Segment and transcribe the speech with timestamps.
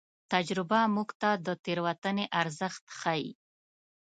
[0.33, 3.29] تجربه موږ ته د تېروتنې ارزښت ښيي.